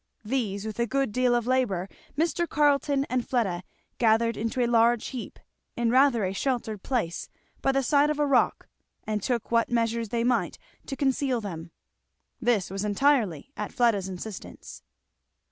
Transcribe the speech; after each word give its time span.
These 0.25 0.65
with 0.65 0.79
a 0.79 0.87
good 0.87 1.11
deal 1.11 1.35
of 1.35 1.45
labour 1.45 1.87
Mr. 2.17 2.49
Carleton 2.49 3.05
and 3.05 3.23
Fleda 3.23 3.61
gathered 3.99 4.35
into 4.35 4.59
a 4.59 4.65
large 4.65 5.09
heap 5.09 5.37
in 5.77 5.91
rather 5.91 6.25
a 6.25 6.33
sheltered 6.33 6.81
place 6.81 7.29
by 7.61 7.71
the 7.71 7.83
side 7.83 8.09
of 8.09 8.17
a 8.17 8.25
rock, 8.25 8.67
and 9.05 9.21
took 9.21 9.51
what 9.51 9.69
measures 9.69 10.09
they 10.09 10.23
might 10.23 10.57
to 10.87 10.95
conceal 10.95 11.39
them. 11.39 11.69
This 12.41 12.71
was 12.71 12.83
entirely 12.83 13.51
at 13.55 13.71
Fleda's 13.71 14.09
instance. 14.09 14.81